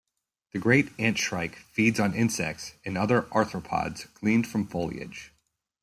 [0.51, 5.31] The great antshrike feeds on insects and other arthropods gleaned from foliage.